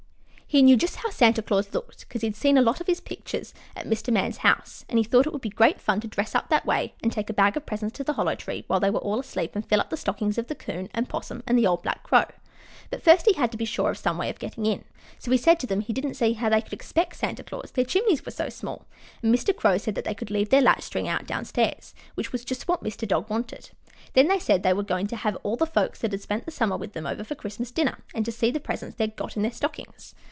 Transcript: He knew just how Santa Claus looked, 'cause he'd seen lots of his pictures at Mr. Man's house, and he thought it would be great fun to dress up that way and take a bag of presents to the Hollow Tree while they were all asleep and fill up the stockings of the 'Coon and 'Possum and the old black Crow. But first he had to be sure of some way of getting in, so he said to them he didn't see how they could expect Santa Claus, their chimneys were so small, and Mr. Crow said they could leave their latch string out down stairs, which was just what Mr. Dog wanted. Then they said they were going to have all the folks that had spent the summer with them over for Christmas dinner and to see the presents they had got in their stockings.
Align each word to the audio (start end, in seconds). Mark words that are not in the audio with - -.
He 0.51 0.61
knew 0.61 0.75
just 0.75 0.97
how 0.97 1.09
Santa 1.09 1.41
Claus 1.41 1.73
looked, 1.73 2.09
'cause 2.09 2.23
he'd 2.23 2.35
seen 2.35 2.61
lots 2.61 2.81
of 2.81 2.87
his 2.87 2.99
pictures 2.99 3.53
at 3.73 3.87
Mr. 3.87 4.11
Man's 4.11 4.39
house, 4.39 4.83
and 4.89 4.97
he 4.97 5.03
thought 5.05 5.25
it 5.25 5.31
would 5.31 5.41
be 5.41 5.47
great 5.47 5.79
fun 5.79 6.01
to 6.01 6.09
dress 6.09 6.35
up 6.35 6.49
that 6.49 6.65
way 6.65 6.93
and 7.01 7.09
take 7.09 7.29
a 7.29 7.33
bag 7.33 7.55
of 7.55 7.65
presents 7.65 7.95
to 7.95 8.03
the 8.03 8.11
Hollow 8.11 8.35
Tree 8.35 8.65
while 8.67 8.81
they 8.81 8.89
were 8.89 8.99
all 8.99 9.17
asleep 9.17 9.55
and 9.55 9.65
fill 9.65 9.79
up 9.79 9.89
the 9.89 9.95
stockings 9.95 10.37
of 10.37 10.47
the 10.47 10.55
'Coon 10.55 10.89
and 10.93 11.07
'Possum 11.07 11.41
and 11.47 11.57
the 11.57 11.65
old 11.65 11.81
black 11.83 12.03
Crow. 12.03 12.25
But 12.89 13.01
first 13.01 13.27
he 13.27 13.33
had 13.35 13.49
to 13.53 13.57
be 13.57 13.63
sure 13.63 13.91
of 13.91 13.97
some 13.97 14.17
way 14.17 14.29
of 14.29 14.39
getting 14.39 14.65
in, 14.65 14.83
so 15.19 15.31
he 15.31 15.37
said 15.37 15.57
to 15.61 15.67
them 15.67 15.79
he 15.79 15.93
didn't 15.93 16.15
see 16.15 16.33
how 16.33 16.49
they 16.49 16.59
could 16.61 16.73
expect 16.73 17.15
Santa 17.15 17.43
Claus, 17.45 17.71
their 17.71 17.85
chimneys 17.85 18.25
were 18.25 18.31
so 18.33 18.49
small, 18.49 18.85
and 19.23 19.33
Mr. 19.33 19.55
Crow 19.55 19.77
said 19.77 19.95
they 19.95 20.13
could 20.13 20.29
leave 20.31 20.49
their 20.49 20.59
latch 20.61 20.83
string 20.83 21.07
out 21.07 21.25
down 21.25 21.45
stairs, 21.45 21.95
which 22.15 22.33
was 22.33 22.43
just 22.43 22.67
what 22.67 22.83
Mr. 22.83 23.07
Dog 23.07 23.29
wanted. 23.29 23.69
Then 24.15 24.27
they 24.27 24.39
said 24.39 24.63
they 24.63 24.73
were 24.73 24.83
going 24.83 25.07
to 25.07 25.15
have 25.15 25.37
all 25.43 25.55
the 25.55 25.65
folks 25.65 25.99
that 25.99 26.11
had 26.11 26.19
spent 26.21 26.43
the 26.43 26.51
summer 26.51 26.75
with 26.75 26.91
them 26.91 27.05
over 27.07 27.23
for 27.23 27.35
Christmas 27.35 27.71
dinner 27.71 27.99
and 28.13 28.25
to 28.25 28.33
see 28.33 28.51
the 28.51 28.59
presents 28.59 28.97
they 28.97 29.05
had 29.05 29.15
got 29.15 29.37
in 29.37 29.43
their 29.43 29.51
stockings. 29.53 30.13